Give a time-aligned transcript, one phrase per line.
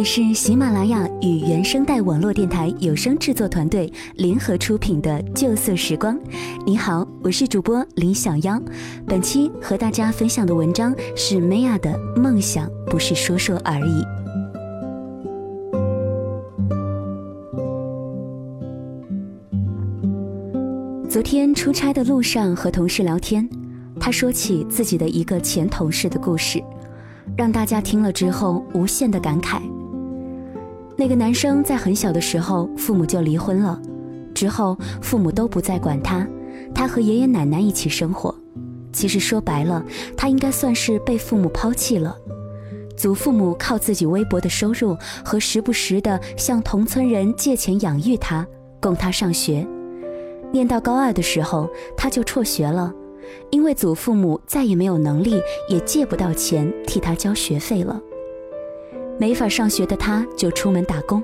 [0.00, 6.16] 里是喜马拉雅与原声带网络电台有声制作团队联合出品的《旧色时光》。
[6.64, 8.58] 你好，我是主播林小妖。
[9.06, 14.02] 本期和大家分享的文章是 Maya 的《梦想不是说说而已》。
[21.10, 23.46] 昨天出差的路上和同事聊天，
[24.00, 26.58] 他说起自己的一个前同事的故事。
[27.36, 29.60] 让大家听了之后无限的感慨。
[31.00, 33.80] 那个男生在很小的时候父母就离婚了，
[34.34, 36.28] 之后父母都不再管他，
[36.74, 38.34] 他和爷爷奶奶一起生活。
[38.92, 39.82] 其实说白了，
[40.14, 42.14] 他应该算是被父母抛弃了。
[42.98, 48.46] 祖父母靠自己微薄的收入和时不时的向同村人借钱养育他，
[48.78, 49.66] 供他上学。
[50.52, 52.92] 念到高二的时候，他就辍学了。
[53.50, 55.40] 因为祖父母再也没有能力，
[55.70, 57.98] 也借不到钱替他交学费了，
[59.20, 61.22] 没法上学的他就出门打工。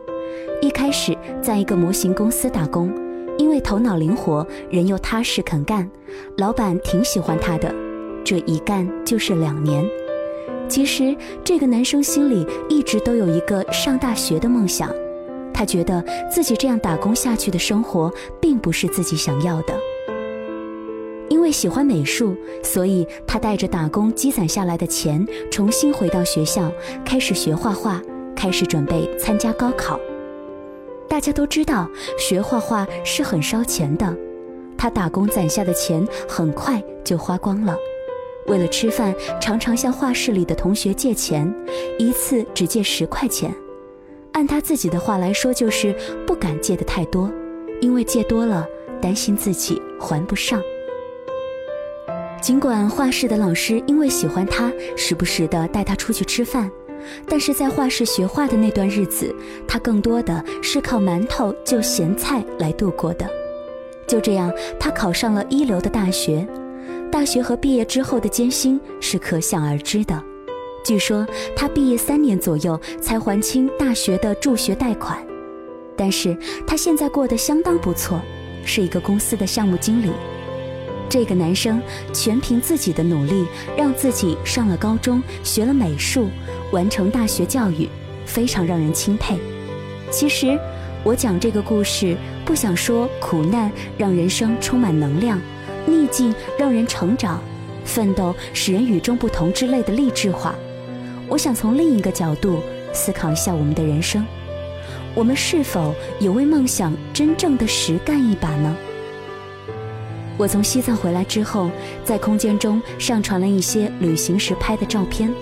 [0.61, 2.93] 一开始在一个模型公司打工，
[3.39, 5.91] 因为头脑灵活，人又踏实肯干，
[6.37, 7.75] 老板挺喜欢他的。
[8.23, 9.83] 这一干就是两年。
[10.69, 14.95] 其实这个男生心里一直都有一个上大学的梦想，
[15.55, 19.73] 他觉得自己这样打工下去的生活并不是自己想要的。
[21.47, 26.73] 因为喜欢美术，所以他带着打工积攒下来的钱，重新回到学校，
[27.05, 28.03] 开始学画画，
[28.35, 30.01] 开始准备参加高考。
[31.09, 31.89] 大家都知道，
[32.19, 34.13] 学画画是很烧钱的，
[34.77, 37.77] 他打工攒下的钱很快就花光了。
[38.49, 41.55] 为了吃饭，常常向画室里的同学借钱，
[41.97, 43.55] 一次只借十块钱。
[44.33, 45.95] 按他自己的话来说，就是
[46.27, 47.31] 不敢借的太多，
[47.81, 48.67] 因为借多了，
[49.01, 50.61] 担心自己还不上。
[52.47, 56.71] 尽管画室的老师因为喜欢他，时不时的带他出去吃饭，
[57.29, 59.35] 但是在画室学画的那段日子，
[59.67, 63.29] 他更多的是靠馒头就咸菜来度过的。
[64.07, 66.47] 就这样，他考上了一流的大学。
[67.11, 70.23] 大学和毕业之后的艰辛是可想而知的。
[70.85, 71.27] 据说
[71.57, 75.19] 他毕业三年左右才还清大学的助学贷款，
[75.97, 78.21] 但是他现在过得相当不错，
[78.65, 80.13] 是一个公司的项目经理。
[81.09, 81.81] 这个男生
[82.13, 83.47] 全凭自己的努力，
[83.77, 86.29] 让自己上了高中，学了美术，
[86.73, 87.89] 完成大学教育，
[88.25, 89.39] 非常让人钦佩。
[90.11, 90.59] 其实，
[91.03, 95.41] 我讲这个故事，不想说苦难让人生充满能量，
[95.87, 97.43] 逆境让人成长，
[97.85, 100.55] 奋斗使人与众不同之类的励志话。
[101.29, 102.61] 我想从另一个角度
[102.93, 104.25] 思考一下我们的人生：
[105.15, 108.77] 我们是否有为梦想真正的实干一把呢？
[110.39, 111.71] 我从西藏回来之后，
[112.05, 115.33] 在空间中上传了一些旅行时拍的照片。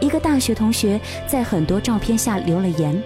[0.00, 3.00] 一个大学同学在很多照片下留了言：“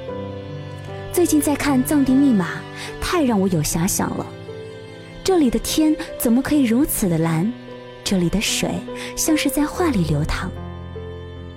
[1.12, 2.54] 最近在看《藏地密码》，
[3.00, 4.26] 太让我有遐想了。
[5.24, 7.52] 这里的天怎么可以如此的蓝？
[8.04, 8.70] 这里的水
[9.16, 10.48] 像是在画里流淌，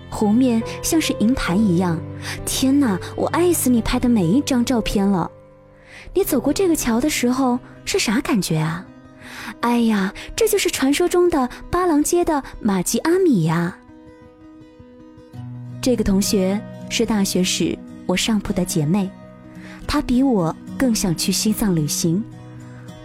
[0.09, 1.99] 湖面像是银盘一样。
[2.45, 5.29] 天哪，我爱死你拍的每一张照片了！
[6.13, 8.85] 你走过这个桥的时候是啥感觉啊？”
[9.61, 13.77] 哎呀，这就是传说中的八郎街的玛吉阿米呀！
[15.81, 19.09] 这个同学是大学时我上铺的姐妹，
[19.87, 22.23] 她比我更想去西藏旅行。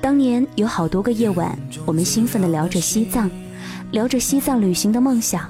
[0.00, 3.30] 当年有好多个夜晚，我们兴奋地聊着西藏，
[3.90, 5.48] 聊着西藏旅行的梦想。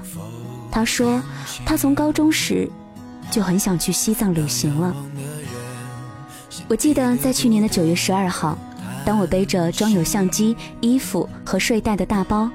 [0.71, 1.21] 她说，
[1.65, 2.69] 她从高中时
[3.29, 4.95] 就很想去西藏旅行了。
[6.67, 8.57] 我记得在去年的九月十二号。
[9.05, 12.49] 当我背着装有相机、衣服和睡袋的大包，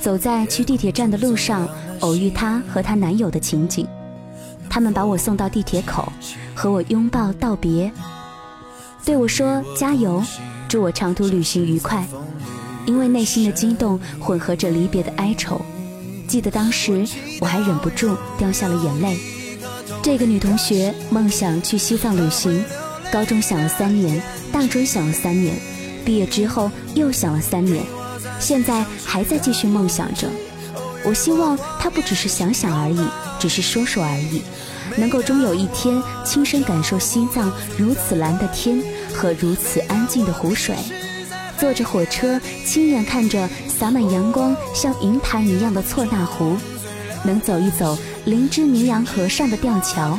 [0.00, 1.68] 走在去地铁站的路上，
[2.00, 3.86] 偶遇她和她男友的情景。
[4.70, 6.10] 他们把我送到地铁口，
[6.54, 7.92] 和我拥抱道别，
[9.04, 10.22] 对我说加油，
[10.68, 12.06] 祝我长途旅行愉快。
[12.86, 15.60] 因为内心的激动混合着离别的哀愁，
[16.26, 17.06] 记得当时
[17.40, 19.18] 我还忍不住掉下了眼泪。
[20.02, 22.64] 这个女同学梦想去西藏旅行，
[23.12, 24.20] 高中想了三年，
[24.50, 25.54] 大专想了三年。
[26.00, 27.84] 毕业之后又想了三年，
[28.40, 30.28] 现在还在继续梦想着。
[31.04, 33.00] 我希望他不只是想想而已，
[33.38, 34.42] 只是说说而已，
[34.96, 38.82] 能够终有一天亲身感受西藏如此蓝的天
[39.14, 40.74] 和如此安静的湖水，
[41.58, 46.56] 坐着火车亲眼看着洒满阳光像银盘一样的错那湖，
[47.24, 50.18] 能走一走林芝尼洋河上的吊桥，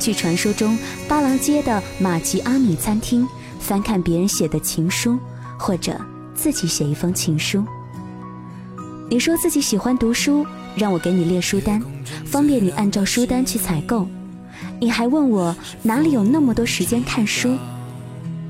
[0.00, 3.24] 去传说中巴郎街的玛吉阿米餐厅。
[3.58, 5.18] 翻看别人写的情书，
[5.58, 5.98] 或者
[6.34, 7.64] 自己写一封情书。
[9.08, 10.44] 你说自己喜欢读书，
[10.76, 11.80] 让我给你列书单，
[12.24, 14.06] 方便你按照书单去采购。
[14.80, 17.56] 你还问我哪里有那么多时间看书？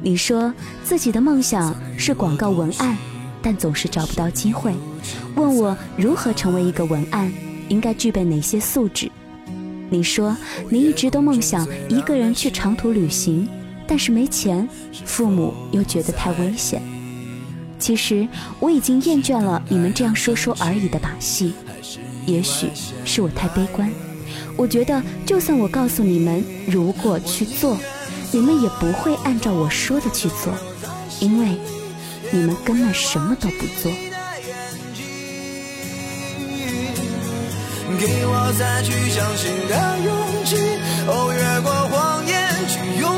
[0.03, 0.53] 你说
[0.85, 2.97] 自己的梦想是广告文案，
[3.43, 4.75] 但总是找不到机会。
[5.35, 7.33] 问我如何成为一个文案，
[7.69, 9.11] 应该具备哪些素质？
[9.89, 10.37] 你说
[10.69, 13.49] 你一直都梦想一个人去长途旅行，
[13.87, 14.69] 但是没钱，
[15.05, 16.83] 父母又觉得太危险。
[17.79, 18.27] 其实
[18.59, 21.53] 我已经厌倦了你们这样说说而已的把戏。
[22.25, 22.69] 也许
[23.05, 23.89] 是我太悲观，
[24.57, 27.79] 我觉得就算我告诉你们如果去做，
[28.33, 30.53] 你们也不会按照我说的去做，
[31.21, 31.57] 因为
[32.33, 33.93] 你们根本什么都不做。
[37.99, 39.75] 给我再去相信的
[40.05, 40.57] 勇气，
[41.07, 42.35] 哦，越过谎言
[42.69, 43.16] 去拥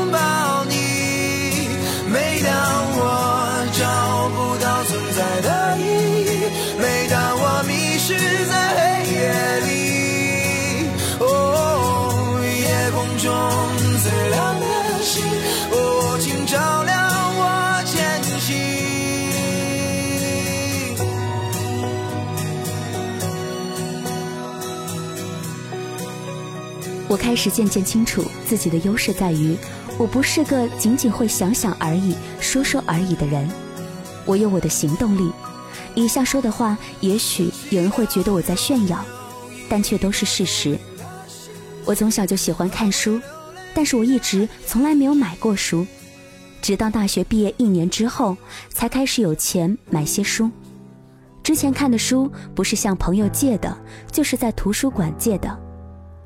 [27.09, 29.57] 我开始渐渐清楚自己的优势在于，
[29.97, 33.49] 我不是个仅仅会想想而已、说说而已的人，
[34.25, 35.31] 我有我的行动力。
[35.95, 39.03] 以下说的话，也许有人会觉得我在炫耀，
[39.67, 40.77] 但却都是事实。
[41.83, 43.19] 我从小就喜欢看书，
[43.73, 45.87] 但是我一直从来没有买过书，
[46.61, 48.37] 直到大学毕业一年之后，
[48.71, 50.51] 才开始有钱买些书。
[51.41, 53.75] 之前看的书不是向朋友借的，
[54.11, 55.68] 就是在图书馆借的。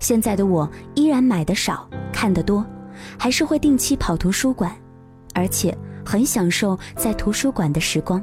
[0.03, 2.65] 现在的我依然买的少，看得多，
[3.17, 4.69] 还是会定期跑图书馆，
[5.33, 8.21] 而且很享受在图书馆的时光。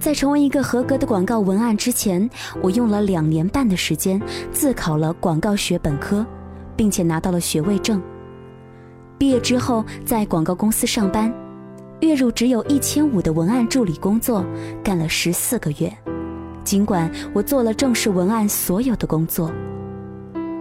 [0.00, 2.28] 在成为一个合格的广告文案之前，
[2.60, 4.20] 我用了两年半的时间
[4.50, 6.26] 自考了广告学本科，
[6.74, 8.02] 并且拿到了学位证。
[9.16, 11.32] 毕业之后在广告公司上班，
[12.00, 14.44] 月入只有一千五的文案助理工作，
[14.82, 15.96] 干了十四个月。
[16.64, 19.52] 尽管我做了正式文案所有的工作。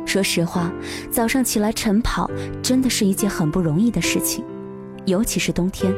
[0.08, 0.72] 说实话，
[1.12, 2.32] 早上起来晨跑
[2.64, 4.44] 真的是一件很不容易的事情，
[5.06, 5.94] 尤其是冬天。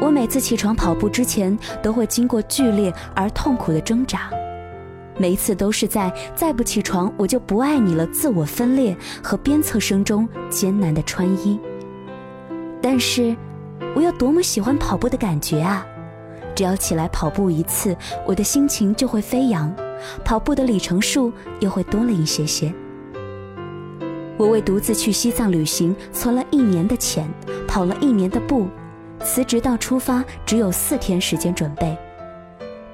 [0.00, 4.30] 我每次起床跑步之前，都会经过剧烈而痛苦的挣扎，
[5.18, 11.58] 每一次都是在“再不起床我就不爱你了”自我分裂和鞭策声中艰难的穿衣。
[12.80, 13.34] 但是，
[13.96, 15.84] 我有多么喜欢跑步的感觉啊！
[16.54, 19.74] 只要起来跑步一次，我的心情就会飞扬，
[20.24, 22.72] 跑步的里程数又会多了一些些。
[24.36, 27.28] 我为独自去西藏旅行存了一年的钱，
[27.68, 28.66] 跑了一年的步，
[29.22, 31.96] 辞职到出发只有四天时间准备，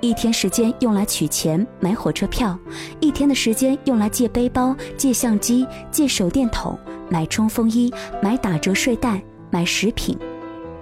[0.01, 2.59] 一天时间用来取钱买火车票，
[3.01, 6.79] 一天的时间用来借背包、借相机、借手电筒、
[7.09, 7.91] 买冲锋衣、
[8.23, 10.19] 买打折睡袋、买食品，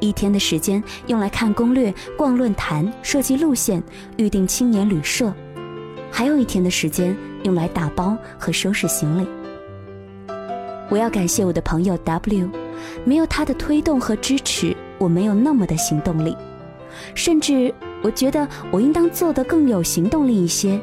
[0.00, 3.80] 一天的时间用来看攻略、逛论坛、设计路线、
[4.16, 5.32] 预订青年旅社，
[6.10, 9.37] 还有一天的时间用来打包和收拾行李。
[10.88, 12.48] 我要感谢我的朋友 W，
[13.04, 16.36] 没有他的推动和支持，我没有那么的行动力。
[17.14, 20.80] 甚至我觉得我应当做得更有行动力一些，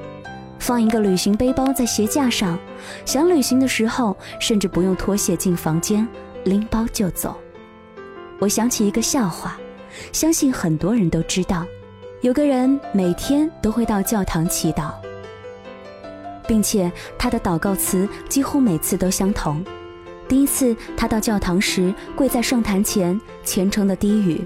[0.60, 2.58] 放一个旅行背包在鞋架上，
[3.04, 6.08] 想旅行的时候，甚至不用脱鞋进房间，
[6.44, 7.36] 拎包就走。
[8.40, 9.58] 我想起一个笑话，
[10.12, 11.66] 相信很多人都知道，
[12.22, 14.92] 有个人每天都会到教堂祈祷，
[16.48, 19.66] 并且他的祷告词几乎每次都相同。
[20.28, 24.42] 第一次，他到教堂时，跪在圣坛前，虔诚的低语：“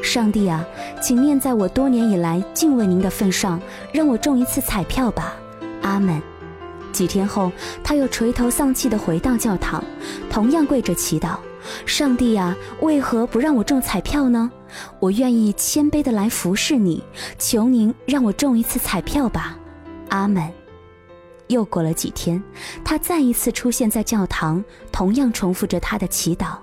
[0.00, 0.64] 上帝啊，
[1.02, 3.60] 请念在我多年以来敬畏您的份上，
[3.92, 5.34] 让我中一次彩票吧，
[5.82, 6.22] 阿门。”
[6.92, 7.50] 几天后，
[7.82, 9.82] 他又垂头丧气地回到教堂，
[10.30, 11.36] 同样跪着祈祷
[11.84, 14.48] ：“上帝啊，为何不让我中彩票呢？
[15.00, 17.02] 我愿意谦卑地来服侍你，
[17.36, 19.58] 求您让我中一次彩票吧，
[20.10, 20.48] 阿门。”
[21.54, 22.42] 又过了几天，
[22.84, 26.56] 他再一次出现在教堂，同样重复着他的祈祷，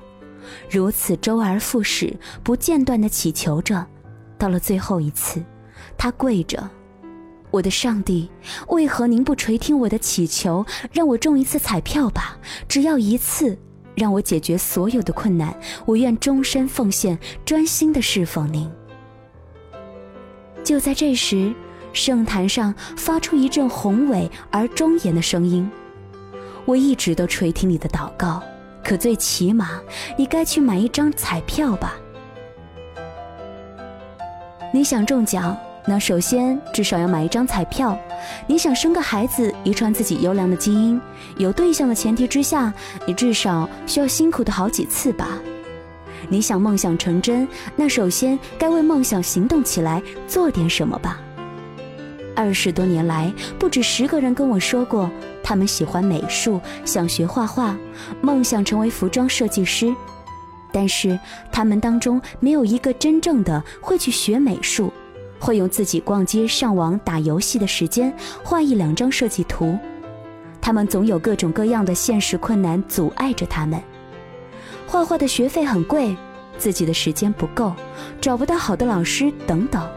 [0.69, 3.87] 如此周而复始，不间断地祈求着。
[4.37, 5.41] 到了最后一次，
[5.97, 6.69] 他跪着
[7.51, 8.29] ：“我的上帝，
[8.67, 12.37] 为何您不垂听我的祈求，让我中一次彩票吧？
[12.67, 13.57] 只要一次，
[13.95, 18.69] 让我解决所有的困难，我愿终身奉献，专心地侍奉您。”
[20.65, 21.53] 就在这时。
[21.93, 25.69] 圣坛上发出一阵宏伟而庄严的声音。
[26.65, 28.41] 我一直都垂听你的祷告，
[28.83, 29.81] 可最起码
[30.17, 31.95] 你该去买一张彩票吧。
[34.73, 37.97] 你想中奖，那首先至少要买一张彩票，
[38.47, 41.01] 你想生个孩子，遗传自己优良的基因，
[41.35, 42.73] 有对象的前提之下，
[43.05, 45.27] 你至少需要辛苦的好几次吧。
[46.29, 47.45] 你想梦想成真，
[47.75, 51.19] 那首先该为梦想行动起来，做点什么吧。
[52.41, 55.09] 二十多年来，不止十个人跟我说过，
[55.43, 57.77] 他们喜欢美术，想学画画，
[58.19, 59.93] 梦想成为服装设计师。
[60.73, 61.19] 但是
[61.51, 64.91] 他们当中没有一个真正的会去学美术，
[65.39, 68.11] 会用自己逛街、上网、打游戏的时间
[68.43, 69.77] 画一两张设计图。
[70.59, 73.79] 他们总有各种各样的现实困难阻碍着他们。
[74.87, 76.15] 画画的学费很贵，
[76.57, 77.73] 自己的时间不够，
[78.19, 79.87] 找不到好的老师等等，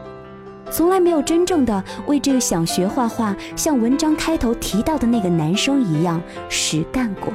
[0.71, 7.33] 从来没有真正的为这个想学画画、像文章开头提到的那个男生一样实干过。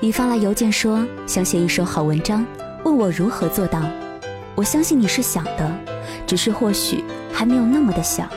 [0.00, 2.46] 你发来邮件说想写一首好文章，
[2.84, 3.82] 问我如何做到。
[4.54, 5.70] 我相信你是想的，
[6.26, 8.28] 只是或许还没有那么的想，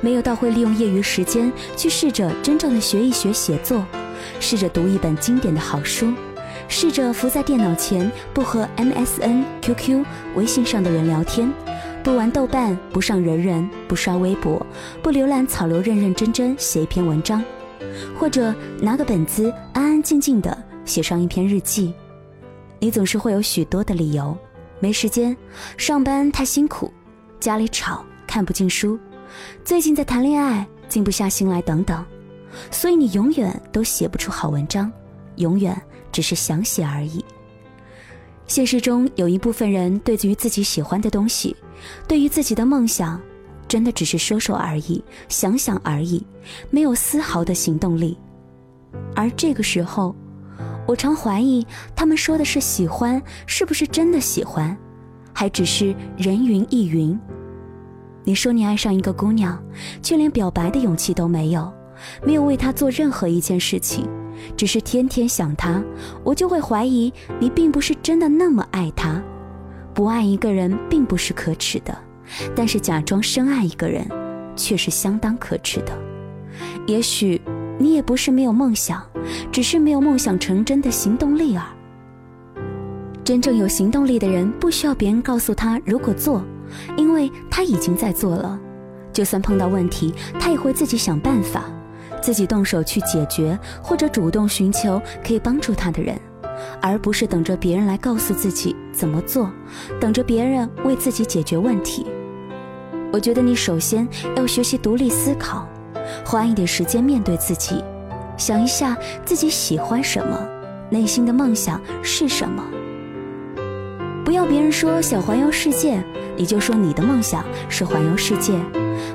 [0.00, 3.84] 没有到会利用业余时间去试着真正的学一学写作。
[4.40, 6.12] 试着读一本经典的好书，
[6.68, 10.04] 试着伏在电脑前，不和 MSN、QQ、
[10.36, 11.50] 微信上的人聊天，
[12.04, 14.64] 不玩豆瓣，不上人人，不刷微博，
[15.02, 17.42] 不浏览草流，认认真真写一篇文章，
[18.18, 21.94] 或者拿个本子，安安静静的写上一篇日记。
[22.78, 24.36] 你总是会有许多的理由：
[24.78, 25.34] 没时间，
[25.78, 26.92] 上班太辛苦，
[27.40, 28.98] 家里吵，看不进书，
[29.64, 32.04] 最近在谈恋爱，静不下心来，等等。
[32.70, 34.92] 所以你永远都写不出好文章，
[35.36, 35.80] 永远
[36.18, 37.24] 只是想写而已。
[38.48, 41.56] 现实中有一部分人，对于自己喜欢的东西，
[42.08, 43.20] 对于自己的梦想，
[43.68, 46.26] 真的只是说说而已，想想而已，
[46.70, 48.18] 没有丝毫的行动力。
[49.14, 50.12] 而这个时候，
[50.88, 54.76] 我常怀疑，他们说的是喜欢，是不是真的喜欢，
[55.32, 57.16] 还只是人云亦云？
[58.24, 59.56] 你说你爱上一个姑娘，
[60.02, 61.72] 却连表白的勇气都没有。
[62.24, 64.08] 没有为他做任何一件事情，
[64.56, 65.82] 只是天天想他，
[66.22, 69.22] 我就会怀疑你并不是真的那么爱他。
[69.94, 71.96] 不爱一个人并不是可耻的，
[72.54, 74.06] 但是假装深爱一个人，
[74.54, 75.92] 却是相当可耻的。
[76.86, 77.40] 也许
[77.78, 79.02] 你也不是没有梦想，
[79.50, 81.64] 只是没有梦想成真的行动力儿。
[83.24, 86.42] 真正有行动力的人，不需要别人告诉他如果做，
[86.96, 88.58] 因为他已经在做了。
[89.12, 91.64] 就算碰到问题，他也会自己想办法。
[92.28, 96.14] 自己动手去解决，或者主动寻求可以帮助他的人，
[96.78, 99.50] 而不是等着别人来告诉自己怎么做，
[99.98, 102.04] 等着别人为自己解决问题。
[103.10, 104.06] 我觉得你首先
[104.36, 105.66] 要学习独立思考，
[106.22, 107.82] 花一点时间面对自己，
[108.36, 108.94] 想一下
[109.24, 110.38] 自己喜欢什么，
[110.90, 112.62] 内心的梦想是什么。
[114.22, 116.04] 不要别人说想环游世界，
[116.36, 118.52] 你就说你的梦想是环游世界。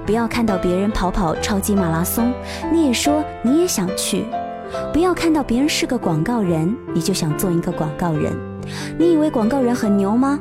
[0.06, 2.34] 不要看到别人跑跑超级马拉松，
[2.72, 4.24] 你也说你也想去；
[4.92, 8.34] 不要看到别人是个广告人，你就想做一个广告人。
[8.98, 10.40] 你以为广告人很牛吗？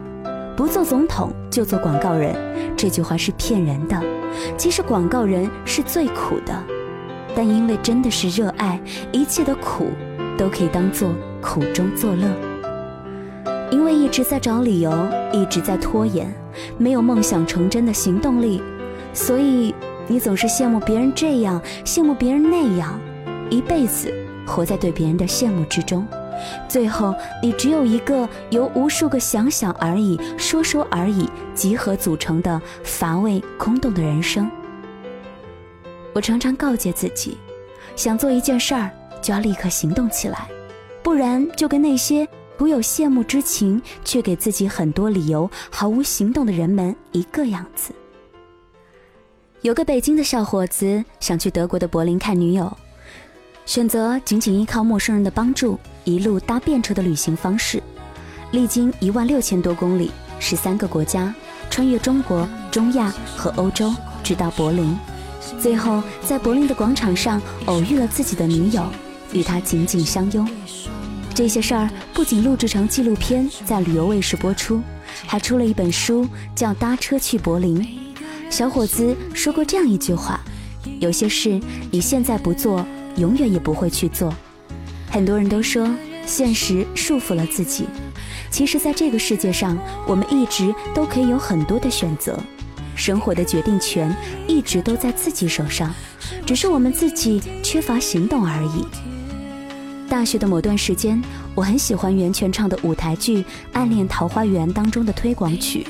[0.56, 2.36] 不做总统就做广告人，
[2.76, 4.00] 这句话是骗人的。
[4.56, 6.54] 其实广告人是最苦的，
[7.34, 8.80] 但因为真的是热爱，
[9.12, 9.88] 一切的苦
[10.36, 12.28] 都可以当做苦中作乐。
[13.70, 14.92] 因为一直在找理由，
[15.32, 16.32] 一直在拖延，
[16.76, 18.62] 没有梦想成真的行动力。
[19.14, 19.74] 所以，
[20.08, 22.98] 你总是羡慕别人这样，羡慕别人那样，
[23.50, 24.12] 一辈子
[24.46, 26.06] 活在对别人的羡慕之中，
[26.68, 34.50] 最后你只有一个由无数个想想而已、说说而已集合组成的乏味空洞的人生。
[36.14, 37.36] 我常常告诫自己，
[37.94, 38.90] 想做一件事儿
[39.20, 40.48] 就要立刻行动起来，
[41.02, 42.26] 不然就跟那些
[42.58, 47.92] 徒有羡慕之情却给自己很多理由、毫无行动的人们一个样子。
[49.62, 52.76] 有个北京的小伙子想去德国的柏林看女友，
[53.64, 57.80] 选择仅仅依靠陌生人的帮助，一路搭便车的旅行方式，
[58.50, 61.32] 历经一万六千多公里，十三个国家，
[61.70, 64.98] 穿越中国、中亚和欧洲，直到柏林，
[65.60, 68.84] 最后在柏林的广场上偶遇了自己的女友，
[69.32, 70.44] 与她紧紧相拥。
[71.32, 74.82] 这些事儿不仅录制成纪录片在旅游卫视播出，
[75.24, 77.80] 还出了一本书，叫《搭车去柏林》。
[78.52, 80.38] 小伙子说过这样一句话
[81.00, 81.58] ：“有些事
[81.90, 82.84] 你现在不做，
[83.16, 84.30] 永远也不会去做。”
[85.10, 85.88] 很多人都说
[86.26, 87.86] 现实束缚了自己，
[88.50, 92.38] 其实，在这个世界上，我们一直都可以有很多的选择，
[92.94, 94.14] 生活的决定权
[94.46, 95.90] 一直都在自己手上，
[96.44, 98.84] 只是我们自己缺乏行动而已。
[100.10, 101.18] 大学的某段时间，
[101.54, 103.38] 我很喜欢袁泉唱的舞台剧
[103.72, 105.86] 《暗恋桃花源》当中的推广曲：“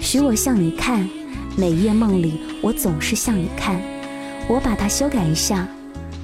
[0.00, 1.06] 许我向你看。”
[1.58, 3.82] 每夜梦里我总是向你看。
[4.48, 5.66] 我把它修改一下，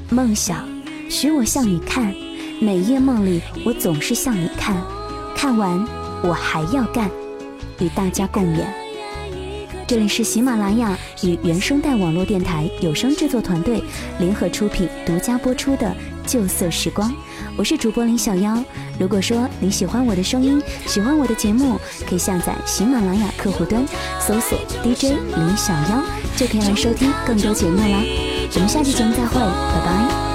[0.08, 0.64] 梦想，
[1.10, 2.14] 许我向你看。
[2.60, 4.80] 每夜梦里我总是向你看，
[5.34, 5.84] 看完
[6.22, 7.10] 我还要干，
[7.80, 8.64] 与大家共勉。
[9.88, 13.82] 这里是喜马拉雅与原声带网络电台有声制作团队
[14.20, 15.88] 联合出品、独家播出的
[16.24, 17.10] 《旧色时光》，
[17.56, 18.56] 我是主播林小妖。
[18.98, 23.84] 如果说你喜欢我的声音，喜欢我的节目，可以下载喜马拉雅客户端，
[24.20, 26.02] 搜索 DJ 李小妖，
[26.36, 28.04] 就可以来收听更多节目了。
[28.54, 30.33] 我们下期节目再会，拜拜。